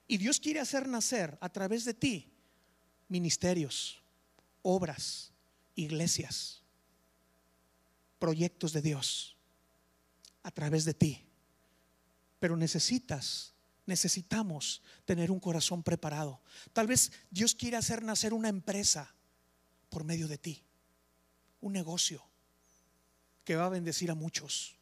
[0.08, 2.32] Y Dios quiere hacer nacer a través de ti
[3.10, 4.04] ministerios,
[4.62, 5.34] obras,
[5.74, 6.62] iglesias,
[8.20, 9.36] proyectos de Dios
[10.44, 11.26] a través de ti.
[12.40, 13.56] Pero necesitas,
[13.88, 16.40] necesitamos tener un corazón preparado.
[16.72, 19.16] Tal vez Dios quiere hacer nacer una empresa
[19.92, 20.64] por medio de ti,
[21.62, 22.24] un negocio
[23.46, 24.74] que va a bendecir a muchos.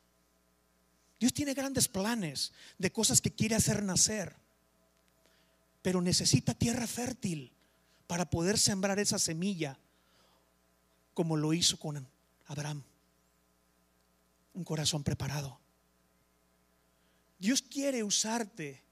[1.19, 4.38] Dios tiene grandes planes de cosas que quiere hacer nacer
[5.82, 7.52] pero necesita tierra fértil
[8.08, 9.78] para poder sembrar esa semilla
[11.13, 12.06] como lo hizo con
[12.48, 12.84] Abraham.
[14.54, 15.60] Un corazón preparado.
[17.38, 18.84] Dios quiere usarte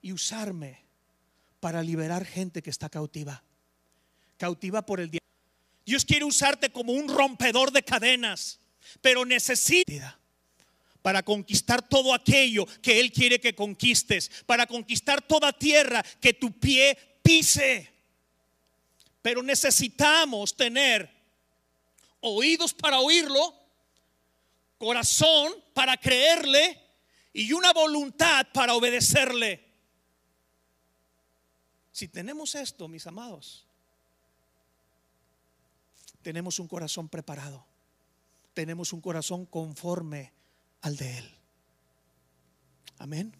[0.00, 0.82] y usarme
[1.58, 3.42] para liberar gente que está cautiva.
[4.40, 5.20] Cautiva por el día.
[5.84, 8.58] Dios quiere usarte como un rompedor de cadenas,
[9.02, 10.18] pero necesita
[11.02, 16.58] para conquistar todo aquello que Él quiere que conquistes, para conquistar toda tierra que tu
[16.58, 17.92] pie pise.
[19.20, 21.10] Pero necesitamos tener
[22.20, 23.54] oídos para oírlo,
[24.78, 26.80] corazón para creerle
[27.34, 29.62] y una voluntad para obedecerle.
[31.92, 33.66] Si tenemos esto, mis amados,
[36.22, 37.64] tenemos un corazón preparado,
[38.54, 40.32] tenemos un corazón conforme
[40.82, 41.30] al de Él.
[42.98, 43.32] Amén.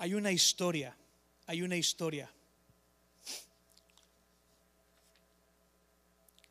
[0.00, 0.96] Hay una historia,
[1.46, 2.30] hay una historia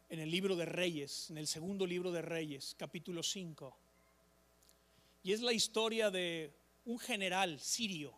[0.10, 3.78] en el libro de Reyes, en el segundo libro de Reyes, capítulo 5.
[5.24, 6.52] Y es la historia de
[6.88, 8.14] un general sirio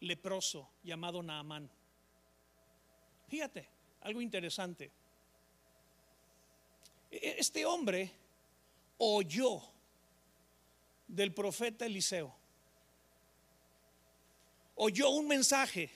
[0.00, 1.70] leproso llamado Naamán.
[3.28, 3.68] Fíjate,
[4.00, 4.90] algo interesante.
[7.10, 8.10] E-, este hombre
[8.96, 9.62] oyó
[11.06, 12.34] del profeta Eliseo.
[14.76, 15.90] Oyó un mensaje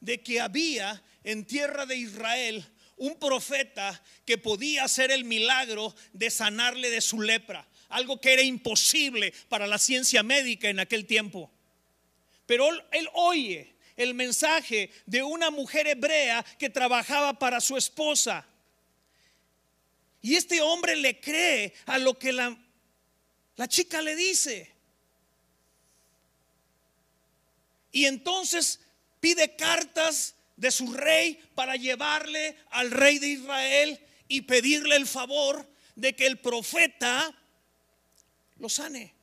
[0.00, 2.66] de que había en tierra de Israel
[2.98, 8.42] un profeta que podía hacer el milagro de sanarle de su lepra, algo que era
[8.42, 11.48] imposible para la ciencia médica en aquel tiempo.
[12.44, 18.44] Pero él oye el mensaje de una mujer hebrea que trabajaba para su esposa.
[20.20, 22.56] Y este hombre le cree a lo que la,
[23.54, 24.72] la chica le dice.
[27.92, 28.80] Y entonces
[29.20, 35.64] pide cartas de su rey para llevarle al rey de Israel y pedirle el favor
[35.94, 37.32] de que el profeta
[38.58, 39.14] lo sane.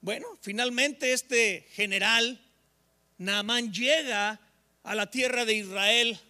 [0.00, 2.40] Bueno, finalmente este general,
[3.18, 4.40] Naamán, llega
[4.84, 6.20] a la tierra de Israel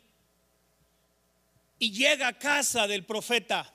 [1.79, 3.71] y llega a casa del profeta.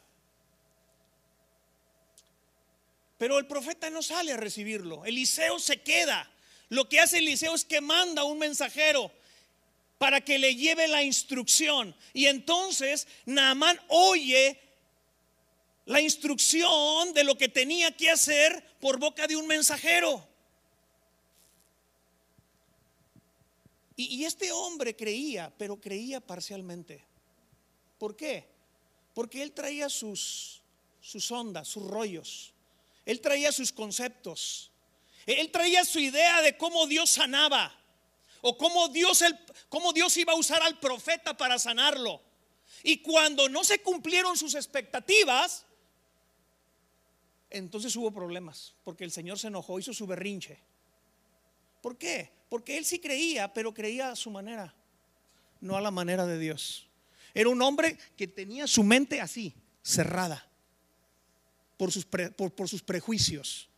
[3.20, 5.06] Pero el profeta no sale a recibirlo.
[5.06, 6.28] Eliseo se queda.
[6.70, 9.12] Lo que hace Eliseo es que manda un mensajero
[10.00, 11.96] para que le lleve la instrucción.
[12.14, 14.60] Y entonces Naamán oye
[15.92, 20.26] la instrucción de lo que tenía que hacer por boca de un mensajero.
[23.98, 27.04] Y, este hombre creía, pero creía parcialmente.
[28.00, 28.48] ¿Por qué?
[29.14, 30.62] Porque él traía sus,
[31.02, 32.54] sus ondas, sus rollos.
[33.06, 34.72] Él traía sus conceptos.
[35.26, 37.78] Él traía su idea de cómo Dios sanaba.
[38.44, 39.38] o cómo Dios, el,
[39.70, 42.22] cómo Dios iba a usar al profeta para sanarlo.
[42.82, 45.66] Y cuando no se cumplieron sus expectativas,
[47.52, 50.60] entonces hubo problemas, porque el Señor se enojó, hizo su berrinche.
[51.82, 52.32] ¿Por qué?
[52.50, 54.74] Porque él sí creía, pero creía a su manera,
[55.60, 56.88] no a la manera de Dios.
[57.34, 60.48] Era un hombre que tenía su mente así, cerrada,
[61.78, 63.70] por sus, por sus prejuicios.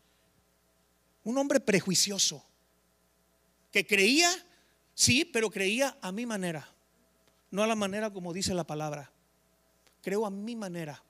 [1.23, 2.43] Un hombre prejuicioso,
[3.71, 4.29] que creía,
[4.93, 6.69] sí, pero creía a mi manera,
[7.49, 9.11] no a la manera como dice la palabra.
[10.01, 11.01] Creo a mi manera.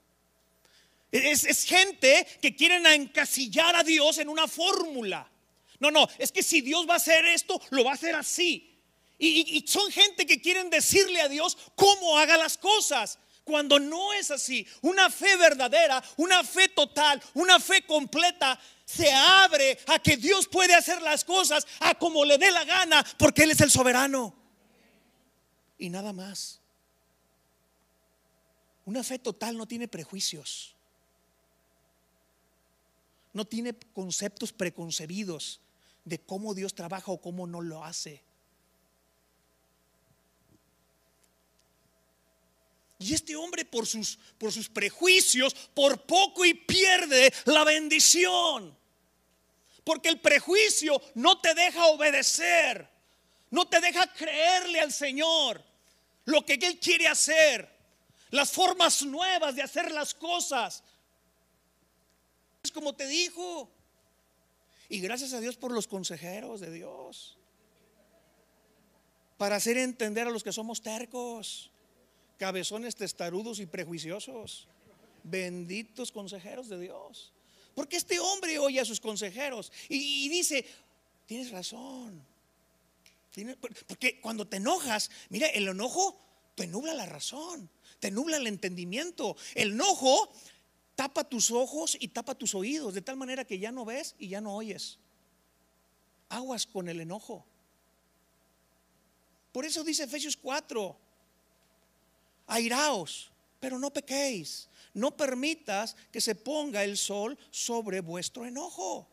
[1.14, 5.30] Es, gente que quieren encasillar a Dios en una fórmula.
[5.78, 8.76] No, no, es que si Dios va a hacer esto, lo va a hacer así.
[9.16, 13.20] Y, y, son gente que quieren decirle a Dios cómo haga las cosas.
[13.44, 19.78] Cuando no es así, una fe verdadera, una fe total, una fe completa, se abre
[19.86, 23.52] a que Dios puede hacer las cosas a como le dé la gana, porque Él
[23.52, 24.34] es el soberano.
[25.78, 26.60] Y nada más.
[28.84, 30.73] Una fe total no tiene prejuicios
[33.34, 35.60] no tiene conceptos preconcebidos
[36.04, 38.22] de cómo Dios trabaja o cómo no lo hace.
[42.98, 48.74] Y este hombre por sus, por sus prejuicios, por poco y pierde la bendición.
[49.82, 52.88] Porque el prejuicio no te deja obedecer,
[53.50, 55.62] no te deja creerle al Señor
[56.24, 57.68] lo que Él quiere hacer,
[58.30, 60.82] las formas nuevas de hacer las cosas,
[62.70, 63.70] como te dijo.
[64.88, 67.36] Y gracias a Dios por los consejeros de Dios.
[69.38, 71.70] Para hacer entender a los que somos tercos,
[72.38, 74.68] cabezones testarudos y prejuiciosos.
[75.22, 77.32] Benditos consejeros de Dios.
[77.74, 80.64] Porque este hombre oye a sus consejeros y, dice,
[81.26, 82.24] tienes razón.
[83.88, 86.16] Porque cuando te enojas, mira, el enojo
[86.54, 89.36] te nubla la razón, te nubla el entendimiento.
[89.54, 90.30] El enojo
[90.94, 94.28] tapa tus ojos y tapa tus oídos, de tal manera que ya no ves y
[94.28, 94.98] ya no oyes.
[96.28, 97.44] Aguas con el enojo.
[99.52, 100.96] Por eso dice Efesios 4,
[102.48, 103.30] airaos,
[103.60, 104.68] pero no pequéis.
[104.94, 109.08] No permitas que se ponga el sol sobre vuestro enojo.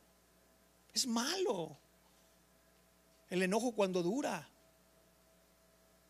[0.93, 1.77] Es malo.
[3.29, 4.47] El enojo cuando dura.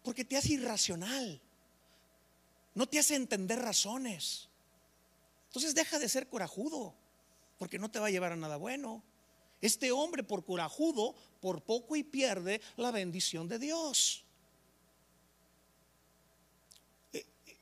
[0.03, 1.39] Porque te hace irracional.
[2.73, 4.49] No te hace entender razones.
[5.51, 6.95] Entonces deja de ser corajudo,
[7.59, 9.03] porque no te va a llevar a nada bueno.
[9.59, 14.23] Este hombre por corajudo, por poco y pierde la bendición de Dios.
[17.11, 17.55] Eh, eh,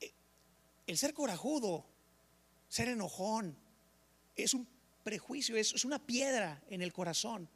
[0.00, 0.12] eh,
[0.88, 1.86] el ser corajudo,
[2.68, 3.56] ser enojón,
[4.34, 4.66] es un
[5.04, 7.48] prejuicio, es, una piedra en el corazón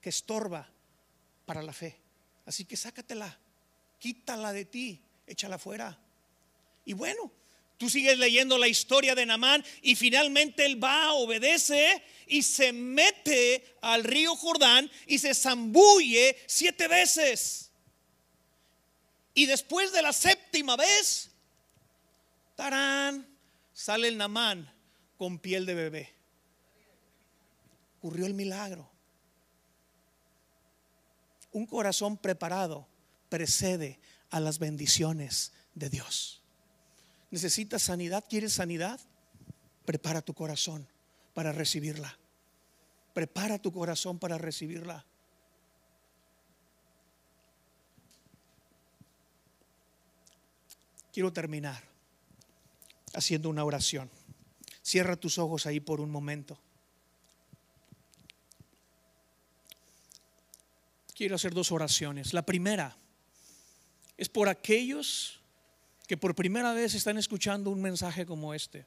[0.00, 0.68] que estorba
[1.44, 1.96] para la fe.
[2.44, 3.38] Así que sácatela,
[4.00, 5.96] quítala de ti, échala fuera.
[6.84, 7.30] Y bueno,
[7.78, 13.76] Tú sigues leyendo la historia de Namán y finalmente él va, obedece y se mete
[13.82, 17.70] al río Jordán y se zambulle siete veces.
[19.34, 21.30] Y después de la séptima vez,
[22.54, 23.26] tarán,
[23.74, 24.72] sale el Namán
[25.18, 26.14] con piel de bebé.
[27.98, 28.90] Ocurrió el milagro.
[31.52, 32.88] Un corazón preparado
[33.28, 34.00] precede
[34.30, 36.42] a las bendiciones de Dios.
[37.30, 38.24] ¿Necesitas sanidad?
[38.28, 39.00] ¿Quieres sanidad?
[39.84, 40.86] Prepara tu corazón
[41.34, 42.18] para recibirla.
[43.14, 45.04] Prepara tu corazón para recibirla.
[51.12, 51.82] Quiero terminar
[53.14, 54.10] haciendo una oración.
[54.82, 56.58] Cierra tus ojos ahí por un momento.
[61.14, 62.34] Quiero hacer dos oraciones.
[62.34, 62.94] La primera
[64.18, 65.40] es por aquellos
[66.06, 68.84] que por primera vez están escuchando un mensaje como este.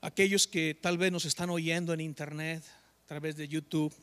[0.00, 2.62] Aquellos que tal vez nos están oyendo en internet,
[3.04, 3.94] a través de YouTube,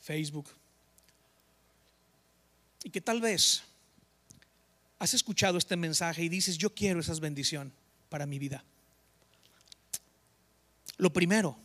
[0.00, 0.48] Facebook,
[2.84, 3.62] y que tal vez
[4.98, 7.72] has escuchado este mensaje y dices, yo quiero esa bendición
[8.08, 8.64] para mi vida.
[10.96, 11.56] Lo primero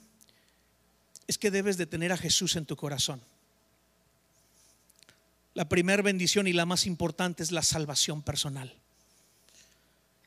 [1.28, 3.22] es que debes de tener a Jesús en tu corazón.
[5.54, 8.74] La primera bendición y la más importante es la salvación personal.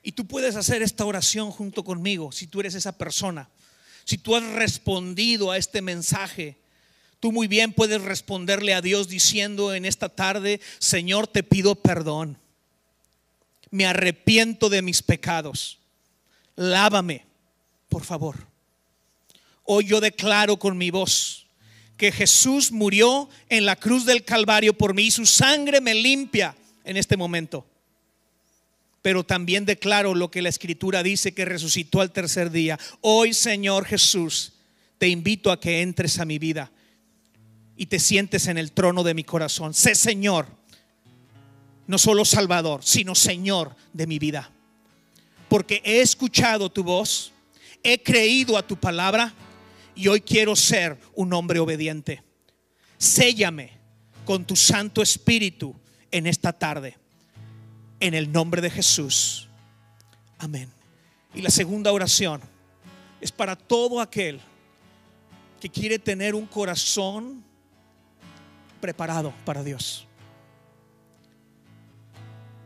[0.03, 3.49] Y tú puedes hacer esta oración junto conmigo si tú eres esa persona.
[4.05, 6.57] Si tú has respondido a este mensaje,
[7.19, 12.39] tú muy bien puedes responderle a Dios diciendo en esta tarde, Señor, te pido perdón.
[13.73, 15.79] Me arrepiento de mis pecados.
[16.55, 17.25] Lávame,
[17.89, 18.47] por favor.
[19.65, 21.36] Hoy yo declaro con mi voz
[21.97, 26.55] que Jesús murió en la cruz del Calvario por mí y su sangre me limpia
[26.85, 27.67] en este momento.
[29.03, 32.79] Pero también declaro lo que la Escritura dice que resucitó al tercer día.
[33.01, 34.55] Hoy, Señor Jesús,
[34.99, 36.71] te invito a que entres a mi vida
[37.77, 39.75] y te sientes en el trono de mi corazón.
[39.75, 40.47] Sé Señor,
[41.87, 44.51] no solo Salvador, sino Señor de mi vida.
[45.49, 47.33] Porque he escuchado tu voz,
[47.83, 49.33] he creído a tu palabra
[49.97, 52.23] y hoy quiero ser un hombre obediente.
[52.99, 53.73] Séllame
[54.25, 55.75] con tu Santo Espíritu
[56.11, 56.97] en esta tarde.
[57.99, 59.49] En el nombre de Jesús.
[60.39, 60.69] Amén.
[61.35, 62.43] Y la segunda oración
[63.21, 64.41] es para todo aquel
[65.59, 67.43] que quiere tener un corazón
[68.81, 70.07] preparado para Dios.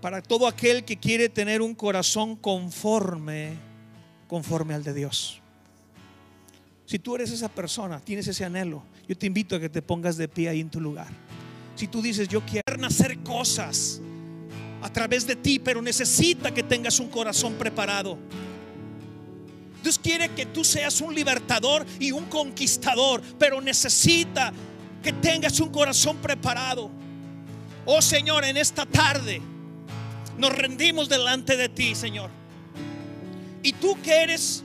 [0.00, 3.70] Para todo aquel que quiere tener un corazón conforme
[4.26, 5.40] conforme al de Dios.
[6.90, 10.16] Si tú eres esa persona, tienes ese anhelo, yo te invito a que te pongas
[10.16, 11.06] de pie ahí en tu lugar.
[11.76, 14.00] Si tú dices, yo quiero hacer cosas
[14.82, 18.18] a través de ti, pero necesita que tengas un corazón preparado.
[19.84, 24.52] Dios quiere que tú seas un libertador y un conquistador, pero necesita
[25.00, 26.90] que tengas un corazón preparado.
[27.86, 29.40] Oh Señor, en esta tarde
[30.36, 32.30] nos rendimos delante de ti, Señor.
[33.62, 34.64] Y tú que eres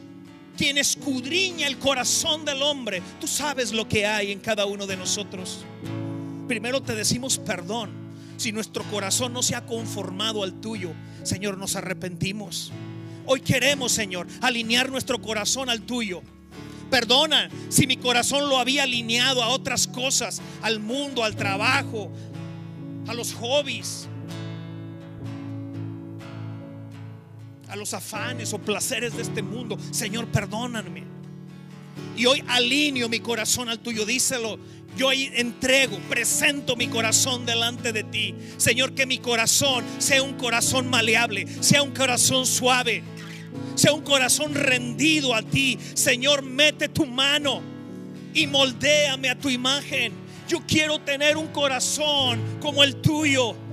[0.56, 4.98] quien escudriña el corazón del hombre, tú sabes lo que hay en cada uno de
[4.98, 5.66] nosotros.
[6.48, 8.06] Primero te decimos perdón.
[8.38, 10.92] Si nuestro corazón no se ha conformado al tuyo,
[11.24, 12.72] Señor, nos arrepentimos.
[13.26, 16.22] Hoy queremos, Señor, alinear nuestro corazón al tuyo.
[16.92, 22.12] Perdona si mi corazón lo había alineado a otras cosas, al mundo, al trabajo,
[23.08, 24.08] a los hobbies,
[27.76, 29.78] los afanes o placeres de este mundo.
[29.92, 31.04] Señor, perdóname.
[32.18, 34.06] Y hoy alineo mi corazón al tuyo.
[34.06, 34.58] Díselo.
[34.98, 38.34] Yo hoy entrego, presento mi corazón delante de ti.
[38.56, 43.04] Señor, que mi corazón sea un corazón maleable, sea un corazón suave,
[43.76, 45.78] sea un corazón rendido a ti.
[45.96, 47.62] Señor, mete tu mano
[48.34, 50.14] y moldéame a tu imagen.
[50.48, 53.65] Yo quiero tener un corazón como el tuyo.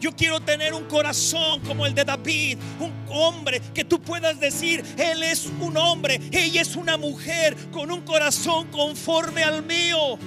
[0.00, 4.84] Yo quiero tener un corazón como el de David, un hombre que tú puedas decir,
[4.98, 10.18] él es un hombre, ella es una mujer con un corazón conforme al mío.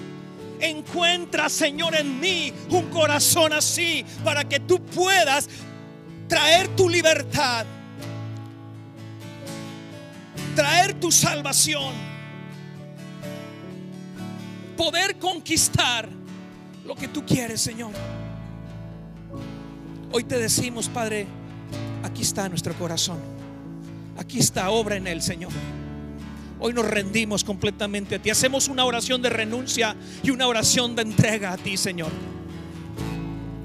[0.59, 5.47] Encuentra, Señor, en mí un corazón así para que tú puedas
[6.27, 7.65] traer tu libertad,
[10.55, 11.93] traer tu salvación,
[14.75, 16.09] poder conquistar
[16.85, 17.91] lo que tú quieres, Señor.
[20.11, 21.27] Hoy te decimos, Padre,
[22.03, 23.19] aquí está nuestro corazón.
[24.17, 25.51] Aquí está obra en él, Señor.
[26.59, 28.29] Hoy nos rendimos completamente a ti.
[28.29, 32.11] Hacemos una oración de renuncia y una oración de entrega a ti, Señor.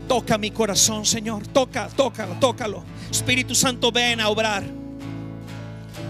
[0.07, 1.47] Toca mi corazón, Señor.
[1.47, 2.85] Toca, tócalo, tócalo.
[3.11, 4.63] Espíritu Santo, ven a obrar.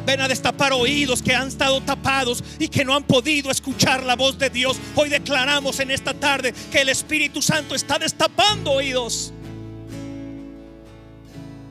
[0.04, 4.16] Ven a destapar oídos que han estado tapados y que no han podido escuchar la
[4.16, 4.76] voz de Dios.
[4.96, 9.32] Hoy declaramos en esta tarde que el Espíritu Santo está destapando oídos.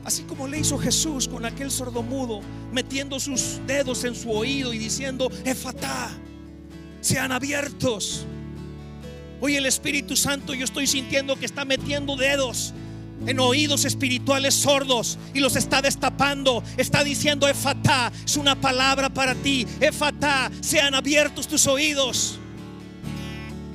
[0.04, 2.40] Así como le hizo Jesús con aquel sordomudo,
[2.72, 6.10] metiendo sus dedos en su oído y diciendo, Efatá,
[7.00, 8.26] sean abiertos.
[9.40, 12.74] Hoy el Espíritu Santo yo estoy sintiendo que está metiendo dedos
[13.26, 16.62] en oídos espirituales sordos y los está destapando.
[16.76, 19.66] Está diciendo, Efatá, es una palabra para ti.
[19.80, 22.38] Efatá, sean abiertos tus oídos.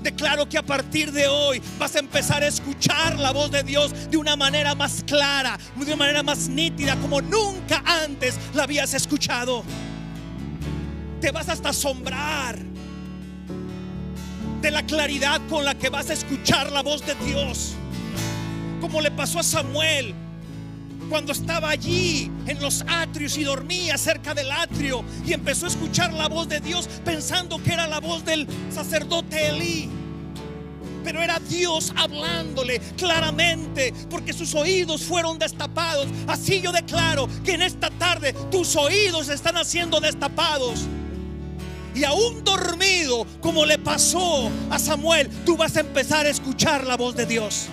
[0.01, 4.09] Declaro que a partir de hoy vas a empezar a escuchar la voz de Dios
[4.09, 8.93] de una manera más clara, de una manera más nítida, como nunca antes la habías
[8.93, 9.63] escuchado.
[11.19, 12.57] Te vas hasta asombrar
[14.61, 17.73] de la claridad con la que vas a escuchar la voz de Dios.
[18.79, 20.15] Como le pasó a Samuel
[21.09, 26.13] cuando estaba allí en los atrios y dormía cerca del atrio y empezó a escuchar
[26.13, 29.89] la voz de Dios pensando que era la voz del sacerdote Elí.
[31.03, 36.07] Pero era Dios hablándole claramente porque sus oídos fueron destapados.
[36.27, 40.85] Así yo declaro que en esta tarde tus oídos están siendo destapados.
[41.95, 46.95] Y aún dormido, como le pasó a Samuel, tú vas a empezar a escuchar la
[46.95, 47.69] voz de Dios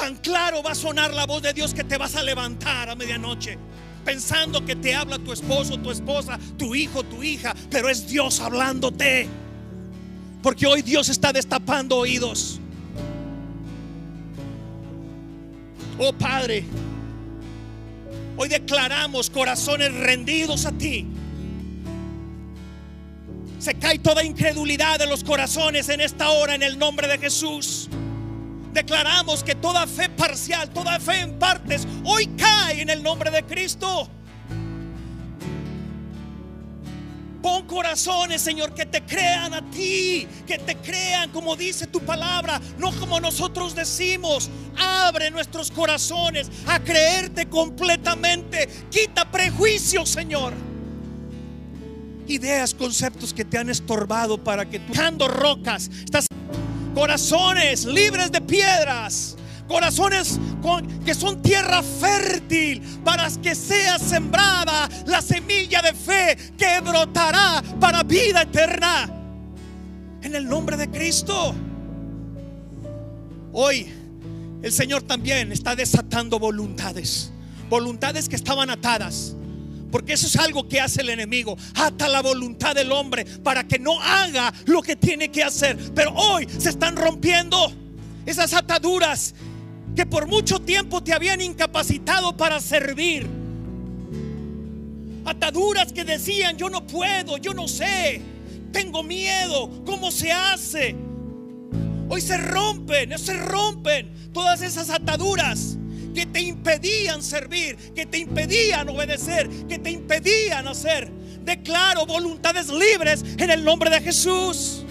[0.00, 2.94] tan claro va a sonar la voz de Dios que te vas a levantar a
[2.94, 3.58] medianoche
[4.04, 8.40] pensando que te habla tu esposo, tu esposa, tu hijo, tu hija, pero es Dios
[8.40, 9.28] hablándote.
[10.42, 12.58] Porque hoy Dios está destapando oídos.
[15.98, 16.64] Oh Padre,
[18.38, 21.06] hoy declaramos corazones rendidos a ti.
[23.58, 27.90] Se cae toda incredulidad de los corazones en esta hora en el nombre de Jesús.
[28.72, 33.42] Declaramos que toda fe parcial, toda fe en partes, hoy cae en el nombre de
[33.44, 34.08] Cristo.
[37.42, 42.60] Pon corazones, Señor, que te crean a ti, que te crean como dice tu palabra,
[42.78, 44.50] no como nosotros decimos.
[44.76, 48.68] Abre nuestros corazones a creerte completamente.
[48.90, 50.52] Quita prejuicios, Señor.
[52.26, 54.92] Ideas, conceptos que te han estorbado para que tú,
[55.26, 56.26] rocas, estás
[56.94, 59.36] corazones libres de piedras
[59.70, 60.40] corazones
[61.04, 68.02] que son tierra fértil para que sea sembrada la semilla de fe que brotará para
[68.02, 69.08] vida eterna.
[70.22, 71.54] En el nombre de Cristo.
[73.52, 73.88] Hoy
[74.62, 77.30] el Señor también está desatando voluntades,
[77.68, 79.36] voluntades que estaban atadas.
[79.90, 81.56] Porque eso es algo que hace el enemigo.
[81.74, 85.76] Ata la voluntad del hombre para que no haga lo que tiene que hacer.
[85.94, 87.72] Pero hoy se están rompiendo
[88.26, 89.34] esas ataduras
[89.96, 93.28] que por mucho tiempo te habían incapacitado para servir.
[95.24, 98.22] Ataduras que decían, yo no puedo, yo no sé,
[98.72, 100.94] tengo miedo, ¿cómo se hace?
[102.08, 105.76] Hoy se rompen, se rompen todas esas ataduras
[106.14, 111.10] que te impedían servir, que te impedían obedecer, que te impedían hacer.
[111.42, 114.84] Declaro voluntades libres en el nombre de Jesús.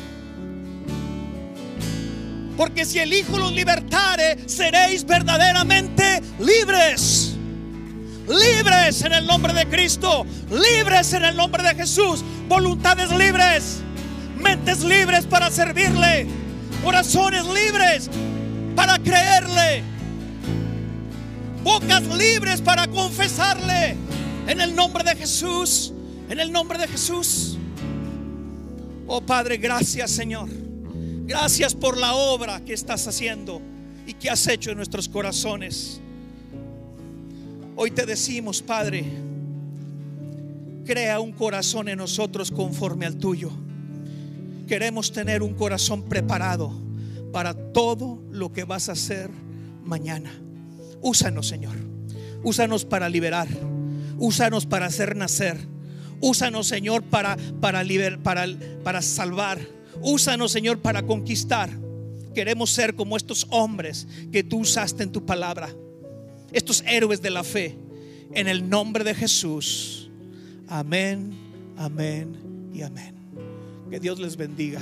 [2.57, 7.33] Porque si el Hijo los libertare, seréis verdaderamente libres.
[8.27, 10.25] Libres en el nombre de Cristo.
[10.51, 12.23] Libres en el nombre de Jesús.
[12.47, 13.77] Voluntades libres.
[14.37, 16.27] Mentes libres para servirle.
[16.83, 18.09] Corazones libres
[18.75, 19.83] para creerle.
[21.63, 23.95] Bocas libres para confesarle.
[24.47, 25.93] En el nombre de Jesús.
[26.29, 27.57] En el nombre de Jesús.
[29.07, 30.49] Oh Padre, gracias Señor.
[31.25, 33.61] Gracias por la obra que estás haciendo
[34.07, 35.99] y que has hecho en nuestros corazones.
[37.75, 39.05] Hoy te decimos, Padre,
[40.85, 43.51] crea un corazón en nosotros conforme al tuyo.
[44.67, 46.71] Queremos tener un corazón preparado
[47.31, 49.29] para todo lo que vas a hacer
[49.83, 50.31] mañana.
[51.01, 51.75] Úsanos, Señor.
[52.43, 53.47] Úsanos para liberar.
[54.17, 55.57] Úsanos para hacer nacer.
[56.21, 57.83] Úsanos, Señor, para, para,
[58.23, 58.47] para,
[58.83, 59.59] para salvar
[60.01, 61.69] Úsanos, Señor, para conquistar.
[62.33, 65.69] Queremos ser como estos hombres que tú usaste en tu palabra.
[66.51, 67.77] Estos héroes de la fe.
[68.33, 70.09] En el nombre de Jesús.
[70.67, 71.31] Amén,
[71.77, 73.15] amén y amén.
[73.89, 74.81] Que Dios les bendiga.